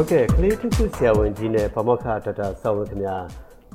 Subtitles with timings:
[0.00, 3.16] ဟုတ်ကဲ့ကလေးတစ်ခုဆရာဝန်ကြီးနဲ့ဗမောက္ခဒေါက်တာဆောင်းဝင်းခင်ဗျာ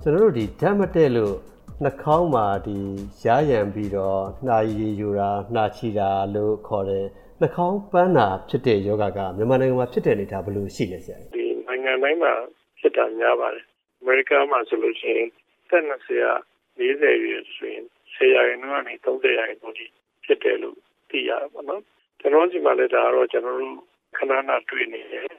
[0.01, 1.35] ကျွန်တော်တို့ဒီဓာတ်မတည့်လို့
[1.83, 2.77] နှာခေါင်းမှာဒီ
[3.25, 7.05] ရရံပြီးတော့နှာရည်ယူတာနှာချီတာလို့ခေါ်တယ်
[7.39, 12.33] နှာခေါင်းပန်းတာဖြစ်တဲ့ယောဂကမြန်မာနိုင်ငံမှာဖြစ်တဲ့အနေအထားဘယ်လိုရှိလဲဆရာဒီနိုင်ငံတိုင်းမှာ
[12.79, 13.65] ဖြစ်တာများပါတယ်
[13.99, 15.27] အမေရိကန်မှာဆိုလို့ရှိရင်
[15.69, 16.33] သက်20ရာ
[16.77, 17.83] 40ရွယ်ဆိုရင်
[18.15, 19.85] 10ရာခိုင်နှုန်းကနေ30ရာခိုင်နှုန်းထိ
[20.25, 20.77] ဖြစ်တယ်လို့
[21.09, 21.81] သိရပါတော့
[22.19, 23.75] ကျွန်တော်ဒီမှာလည်းဒါတော့ကျွန်တော်တို့
[24.17, 25.34] ခဏခဏတွေ့နေတယ်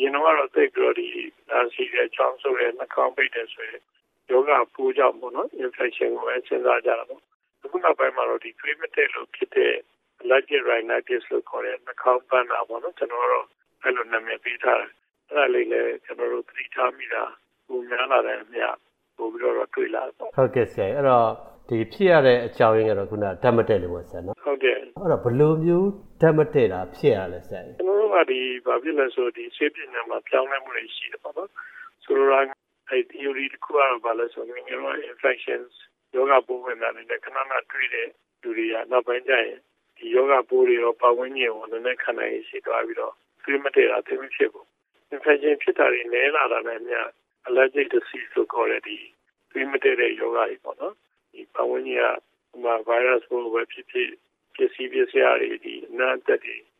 [0.00, 1.08] ရင်တော့သိပြီးတော့ဒီ
[1.50, 3.82] နာစီရဲ့ချောင်းဆိုရဲ့နှာခေါင်းပိတ်တယ်ဆိုရင်
[4.30, 7.22] ယောဂပိုးကြောင့်ပေါ့နော် infection ကိုပဲစဉ်းစားကြတာပေါ့
[7.64, 9.74] အခုနောက်ပိုင်းမှာတော့ဒီ primitive လို့ဖြစ်တဲ့
[10.22, 13.46] allergic rhinitis လို့ခေါ်တဲ့နှာခေါင်းပန်းတာပေါ့နော်ကျွန်တော်တို့
[13.82, 14.90] အဲ့လိုနာမည်ပေးထားတယ်
[15.28, 17.22] အဲ့ဒါလေးလည်းကျွန်တော်တို့သတိထားမိတာ
[17.66, 18.62] ပုံများလာတဲ့အမြ
[19.16, 21.28] ပို့ပြီးတော့တွေ့လာပေါ့ဟုတ်ကဲ့ဆရာအဲ့တော့
[21.68, 25.88] ဒီဖြစ်ရတဲ့အကြောင်းရင်းကတော့ခုနဓာတ်မတည့်လို့ပေါ့ဆရာနော်ဟုတ်တယ်အဲ့တော့ဘယ်လိုမျိုး
[26.20, 31.50] ဓာတ်မတည့်တာဖြစ်ရလဲဆရာကျွန်တော်တို့ ကဒီဘာဖြစ်လဲဆိုဒီဆေးပညာမှာပြောင်းလဲမှုတွေရှိတယ်ပေါ့နော်
[32.04, 32.46] ဆိုတော့
[32.90, 35.72] အဲ့ theory တခုကတော့ဘာလဲဆိုရင် neural infections
[36.14, 38.08] ယောဂပိုးဝင်တာနဲ့ခဏခဏတွေ့တဲ့
[38.42, 39.58] လူတွေကနောက်ပိုင်းကျရင်
[39.96, 43.14] ဒီယောဂပိုးတွေရောပတ်ဝန်းကျင်ကိုနည်းနည်းခံနိုင်ရှိသွားပြီးတော့
[43.44, 44.66] သွေးမတည့်တာသိမဖြစ်ဘူး
[45.14, 47.08] infection ဖြစ်တာတွေနည်းလာတာနဲ့အများ
[47.48, 48.98] allergic disease လို့ခေါ်တဲ့ဒီ
[49.50, 50.94] သွေးမတည့်တဲ့ယောဂတွေပေါ့နော်
[51.32, 54.10] ဒီပတ်ဝန်းကျင်ကဟိုမှာ virus ကိုပဲဖြစ်ဖြစ်
[54.54, 56.77] ပစ္စည်းပစ္စည်းတွေဒီအနာတက်တွေနောက်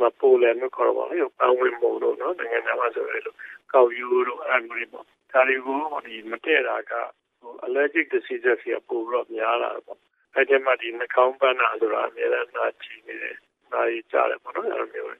[0.00, 3.36] မှာပိုလန်လို့ခေါ်ပါလို့ပတ်ဝန်းပုံလို့နော်နိုင်ငံသားမှာဆိုရဲလို့
[3.72, 6.92] ကောက်ယူလို့အဲ့လိုမျိုးပေါ့ဒါတွေကိုဒီမတည့်တာက
[7.40, 9.98] ဟို allergic diseases တွေပိုပြီးတော့များလာတယ်ပေါ့
[10.34, 13.36] အဲ့ဒီမှာဒီနှာခေါင်းပန်းနာဆိုတာအများအားနာချီနေတယ်
[13.72, 15.14] နားရီကြားတယ်ပေါ့နော်အဲ့လိုမျိုးဟု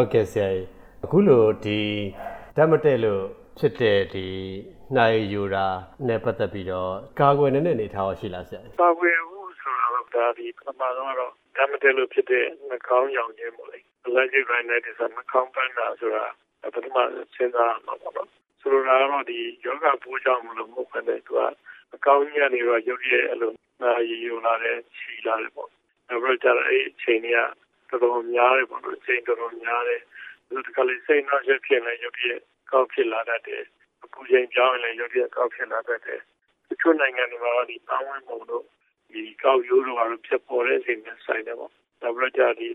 [0.00, 0.66] တ်ကဲ့ဆရာကြီး
[1.04, 1.80] အခုလိုဒီ
[2.56, 3.22] ဓာတ်မတည့်လို့
[3.58, 4.26] ဖြစ်တဲ့ဒီ
[4.96, 5.66] နိုင်ယူတာ
[6.08, 16.24] နဲ့ပတ်သက်ပြီးတော့ကာကွယ်နေတဲ့အနေထားရှိလားဆရာကာကွယ်မှုဆိုတာတော့ဒါဒီပထမဆုံးတော့ဓာတ်မတည့်လို့ဖြစ်တဲ့နှာခေါင်းရောင်ခြင်းပေါ့လေ allergic rhinitis နှာခေါင်းပန်းနာဆိုတာ
[16.74, 16.96] ပထမ
[17.34, 18.28] စဉ်းစားမှာပေါ့နော်
[18.60, 21.40] ဆိုလိုတာကတော့ဒီယောဂပိုးကြောင့်မလို့မဟုတ်ဘဲနဲ့သူက
[21.94, 25.70] အကောင်းကြီးကနေတော့ရုပ်ရည်အဲ့လိုနာရည်ယူလာတဲ့ခြီလာတယ်ပေါ့
[26.08, 27.32] နောက်ပြီးတော့အဲ့အချိန်တွေ
[27.90, 30.00] ကတော်တော်များတယ်ပေါ့နော်အချိန်တော်တော်များတယ်
[30.48, 32.38] ဒီကလေးစိတ်နှောက်ယှက်ဖြစ်နေရုပ်ရည်
[32.70, 33.62] ကောက်ဖြစ်လာတတ်တယ်
[34.04, 36.20] အပူချိန်ကြောင်းလည်းရုပ်ရည်ကောက်ဖြစ်လာတတ်တယ်
[36.68, 38.64] တချို့နိုင်ငံတွေမှာဒီပေါင်းဝင်ပုံတို့
[39.12, 41.72] ဒီကောက်ရိုးတို့ကတော့ဖြစ်ပေါ်တဲ့အချိန်နဲ့ဆိုင်တယ်ပေါ့
[42.02, 42.68] နောက်ပြီးတော့ဒီ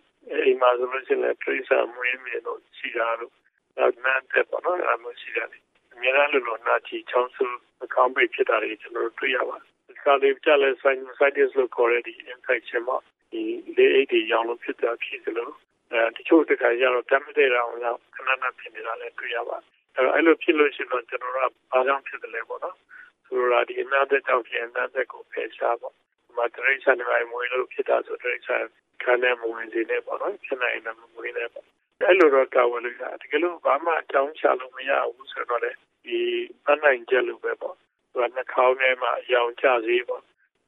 [0.45, 3.33] အိမ်မှာဆိုလို့ရှိရင်လည်း tracer မွေးမြင်လို့ရှိတာတို့
[3.77, 5.47] နောက်နန်းတဲ့ပေါ့နော်အဲ့လိုရှိတယ်
[5.93, 7.45] အများအားလို့လို့နာချီချောင်းဆူ
[7.83, 12.97] အကောင့်ပိတ်ဖြစ်တာတွေကျွန်တော်တို့တွေ့ရပါတယ်ဒီကလေးကြလဲ sinusitis လို့ခေါ်တဲ့ဒီ infection မှာ
[13.31, 13.41] ဒီ
[13.77, 15.49] လေအိတ်တွေရောင်လို့ဖြစ်တာဖြစ်သလို
[15.91, 19.65] အဲတချို့တခါကျတော့တမ်းမတဲ့အောင်လောက်ခဏခဏဖြစ်နေတာလည်းတွေ့ရပါတယ်
[19.95, 22.77] အဲ့တော့အဲ့လိုဖြစ်လို့ရှိရင်တော့ကျွန်တော်တို့ကဘာကြောင့်ဖြစ်တယ်လဲပေါ့နော်
[23.25, 25.99] ဆိုတော့ဒီအနာသက်ကြောင့်ဖြစ်အနာသက်ကိုဖယ်ရှားပေါ့ဒီ
[26.39, 28.63] မှာတရိတ်ဆန်တွေမွေးလို့ဖြစ်တာဆိုတရိတ်ဆန်
[29.03, 31.65] ခန်းနဲ့မဝင်စေနဲ့ပေါ့နော်ဖြစ်နိုင်တယ်မွေးနဲ့ပေါ့
[32.01, 35.71] အဲ့လိုတော့တာဝန်လို့ရတကယ်လို့ဘာမှအကြောင်းချလို့မရဘူးဆိုတော့လေ
[36.05, 36.19] ဒီ
[36.65, 37.75] ပန်းနိုင်ချက်လို့ပဲပေါ့
[38.11, 40.23] သူကနှာခေါင်းထဲမှာအယောင်ကျစေးပေါ့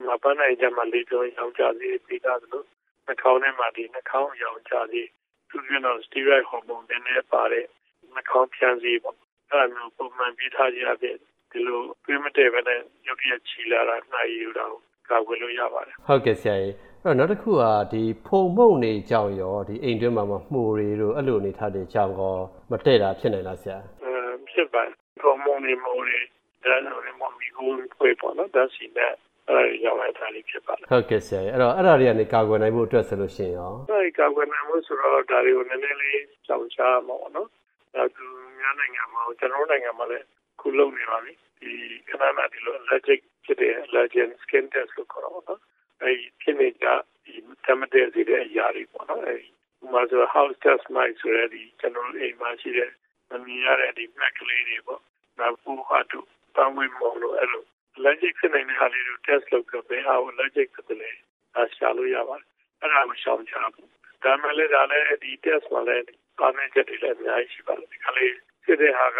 [0.07, 2.63] မပန်းနိုင်ချက်မှာလေပြောအယောင်ကျစေးပြီးသားသလို
[3.05, 5.07] နှာခေါင်းထဲမှာဒီနှာခေါင်းအယောင်ကျစေး
[5.49, 7.65] သူကတော့ steroid hormone နည်းနည်းပါတဲ့
[8.13, 9.17] နှာခေါင်းဖြန်းစေးပေါ့
[9.51, 11.15] အဲ့လိုမျိုးပုံမှန်ပြီးထားကြရတဲ့
[11.51, 17.63] ဒီလိုပြမတဲ့ပဲနဲ့ရုပ်ရည်ချီလာတာနှာရည်ယူတာကို ကာကွယ်လို့ရပါတယ်ဟုတ်ကဲ့ဆရာကြီးအဲ့တော့နောက်တစ်ခုက
[17.93, 22.33] ဒီဖုံမှုန့်နေကြောင်ရောဒီအိမ်တွင်းမှာမှုတွေတို့အဲ့လိုအနေထားတွေကြောင်ကော
[22.71, 24.11] မတည့်တာဖြစ်နိုင်လားဆရာအဲ
[24.49, 24.83] ဖြစ်ပါ
[25.21, 26.19] ဖုံမှုန့်နေမှုတွေ
[26.61, 29.11] ဒါလိုမျိုးမီကိုဖွေးပေါ့နော်ဒါစီနဲ့
[29.49, 37.47] အဲ့ဒါရောက်လာတာလေးဖြစ်ပါတယ်ဟုတ်ကဲ့ဆရာအဲ့တော့အဲ့ဒါတွေကနေကာကွယ်နိုင်ဖို့အတွက်ဆိုလို့ရှိရင်ရောအဲ့ဒီကာကွယ်နိုင်ဖို့ဆိုတော့ဒါတွေကိုနည်းနည်းလေးကြောင်ချမှာပေါ့နော်
[37.95, 38.25] ဒါသူ
[38.59, 40.25] များနိုင်ငံမှာကျွန်တော်နိုင်ငံမှာလည်း
[40.61, 41.71] ခုလုပ်နေပါပြီဒီ
[42.07, 45.61] ခဏခဏဒီလို allergic ဖြစ်တဲ့ allergen skin test လို့ခေါ်တော့နော်
[46.01, 46.87] အဲ့ဖြစ်နေကြ
[47.25, 47.33] ဒီ
[47.65, 49.49] တမတဲ့စီတဲ့အရာတွေပေါ့နော်အဲ့ဒီ
[49.91, 52.91] မှာဆို house test mic ဆိုရတဲ့ကျွန်တော်အိမ်မှာရှိတဲ့
[53.29, 55.01] မမြင်ရတဲ့ဒီ mac ကလေးတွေပေါ့
[55.39, 57.65] နောက်ပူဟာတို့တောင်းဝင်မော်လို့အဲ့လို
[57.97, 61.11] allergic ဖြစ်နေတဲ့ဟာလေးတွေ test လုပ်ပြီးဘယ်ဟာ allergic ဖြစ်တယ်လဲ
[61.55, 62.47] အရှာလို့ရပါတယ်
[62.79, 63.89] အဲ့ဒါကိုရှောင်ချဖို့
[64.23, 66.05] ဒါမှလည်းဒါလည်းဒီ test မှာလည်း
[66.39, 68.33] ပါနေချက်တွေလည်းအများကြီးရှိပါတယ်ဒီကလေး
[68.63, 69.19] ဖြစ်တဲ့ဟာက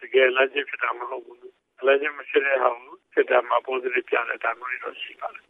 [0.00, 1.38] တကယ် allergic ဖြစ်တာမဟုတ်ဘူး
[1.80, 5.44] allergic မဖြစ်တဲ့ဟာကို ဖြစ်တာမှာ positive ပြတဲ့ ဒါမျိုးတွေတော့ရှိပါတယ်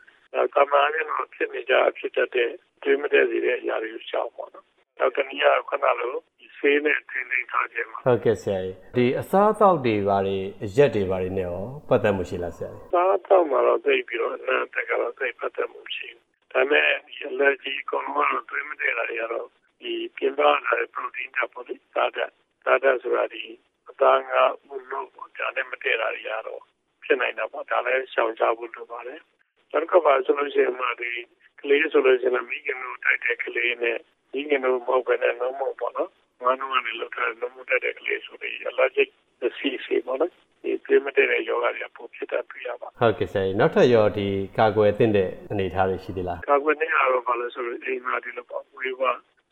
[0.55, 2.51] ကမ္ဘာနဲ့တော့ဖြစ်နေကြဖြစ်တတ်တဲ့
[2.83, 4.65] တွေးမတဲ့စီတဲ့အရာတွေကိုရှောင်ပါတော့။
[4.99, 6.19] နောက်တနည်းအားခဏလို့
[6.59, 19.47] ဆေးနဲ့ထိန်းသိမ်းထားခြင်းပါဟုတ်ကဲ့ဆရာကြီးဒီအစားအသောက်တွေဘာတွေအရက်တွေဘာတွေနဲ့ရောပတ်သက်မှုရှိလားဆရာကြီးအစားအသောက်မှာတော့သိပြီးတော့အနံ့တက်ကတော့သိပတ်သက်မှုရှိဘူးဒါပေမဲ့ဒီ allergy ကောင်းတော့တွေးမတဲ့တာတွေကတော့
[19.81, 23.45] ဒီပြင်ပလာတဲ့ protein ဓာတ်ပေါ့လေဓာတ်ဓာတ်ဓာတ်ဆိုတာဒီ
[23.89, 26.63] အသားငါဥလို့ပေါ့ဒါနဲ့မတည့်တာတွေကတော့
[27.07, 29.21] ဖြစ်နိုင်တာပေါ့ဒါလည်းရှောင်ကြဖို့လိုပါတယ်
[29.73, 31.11] နောက်ကပါဆိုလို့ရှိရင်မှဒီ
[31.61, 33.99] ကလေးဆိုလို့ရှိရင်မိခင်တို့တိုက်တဲ့ကလေးနဲ့
[34.33, 36.11] မိခင်တို့မဟုတ်ဘဲနဲ့လုံးမပေါ့နော်
[36.41, 39.09] မဝမ်းလုံးကနေလောက်ထားတဲ့နှမှုတက်တဲ့ကလေးဆိုပြီးအလာဂျစ်
[39.59, 40.31] စီစီပေါ့နော်
[40.63, 44.27] ဒီပြမတဲ့ယောဂတွေကပိုဖြစ်တာတွေ့ရပါဟုတ်ကဲ့ဆရာကြီးနောက်ထပ်ရောဒီ
[44.59, 49.03] ကာကွယ်သင့်တဲ့အနေအထားတွေရှိသေးလားကာကွယ်နေရတော့ဘာလဲဆိုတော့အိမ်မှာဒီလိုပေါ့ဝေးဝ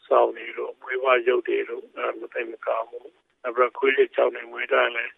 [0.07, 3.11] စောင်းနေလို့ဝေးဝရုပ်တွေလို့အဲမသိမကောင်းဘူး
[3.43, 5.11] နောက်ပြီးခွေးလေးကြောက်နေမွေးတိုင်းလဲအဲ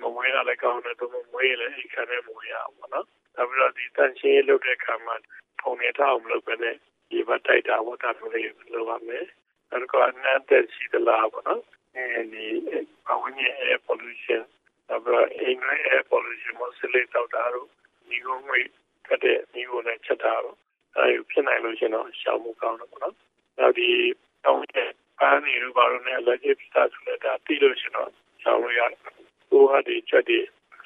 [0.00, 3.06] မမွေးတာလည်းကောင်းတယ်သူမမွေးလည်းအိမ်ခံနဲ့မွေးရအောင်ပေါ့နော်
[3.36, 5.16] နောက်ပြီးတော့ဒီတန်ရှင်းလုပ်တဲ့ခါမှာ
[5.60, 6.76] ဖုန်နေထားအောင်လုပ်ပဲနဲ့
[7.10, 8.44] ဒီဘက်တိုက်တာဝတ်တာမျိုးလေး
[8.74, 9.26] လုပ်ပါမယ်
[9.70, 11.62] နောက်တော့အနက်တက်ရှိသလားပေါ့နော်
[11.96, 12.44] အဲဒီ
[13.08, 14.42] အဝင်းရဲ့ air pollution
[14.88, 17.68] နောက်ပြီးတော့အိမ်ရဲ့ air pollution မဆလိတောက်တာတို့
[18.08, 18.60] ဒီကုန်းငွေ
[19.08, 20.56] ကတဲ့ဒီကုန်းနဲ့ချက်တာတို့
[20.96, 23.16] အဲဒီဖြစ်နိုင်လို့ရှင်တော့ရှောင်မှုကောင်းတယ်ပေါ့နော်
[23.58, 23.88] နောက်ဒီ
[24.44, 28.10] တောင်းရဲ့ပန်းနေလို့ဘာလို့လဲ allergic ဖြစ်တာဆိုတော့ဒါပြီးလို့ရှင်တော့
[28.42, 29.25] ရှောင်လို့ရတယ်
[29.56, 30.38] ဟိုဟာဒီချက်တွေ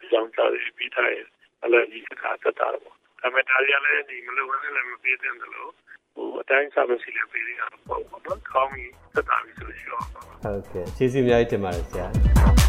[0.02, 1.26] အကြောင်းကြားပြီးထားရင်
[1.64, 2.12] အလကြီးကတ
[2.49, 5.73] က်တာပေါ့ဒါပေမဲ့ဒါရလည်းဒီမလိုဝဲလည်းမပေးတဲ့လို့
[6.14, 12.59] ဟိုအတိုင်းစားမရှိလည်းပေးရတာပေါ့ပေါ့နော်ကောင်းပြီသက်သာပြီဆိုလို့ရှိတော့ဟုတ်ကဲ့ကျေးဇူးအများကြီးတင်ပါတယ်ဆရာ